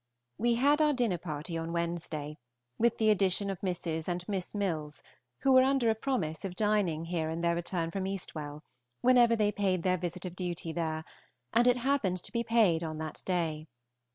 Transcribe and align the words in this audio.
We 0.39 0.55
had 0.55 0.81
our 0.81 0.93
dinner 0.93 1.19
party 1.19 1.55
on 1.59 1.73
Wednesday, 1.73 2.39
with 2.79 2.97
the 2.97 3.11
addition 3.11 3.51
of 3.51 3.59
Mrs. 3.61 4.07
and 4.07 4.27
Miss 4.27 4.55
Milles, 4.55 5.03
who 5.41 5.51
were 5.51 5.61
under 5.61 5.91
a 5.91 5.93
promise 5.93 6.43
of 6.43 6.55
dining 6.55 7.05
here 7.05 7.29
in 7.29 7.41
their 7.41 7.53
return 7.53 7.91
from 7.91 8.07
Eastwell, 8.07 8.63
whenever 9.01 9.35
they 9.35 9.51
paid 9.51 9.83
their 9.83 9.97
visit 9.99 10.25
of 10.25 10.35
duty 10.35 10.71
there, 10.73 11.05
and 11.53 11.67
it 11.67 11.77
happened 11.77 12.17
to 12.23 12.31
be 12.31 12.43
paid 12.43 12.83
on 12.83 12.97
that 12.97 13.21
day. 13.27 13.67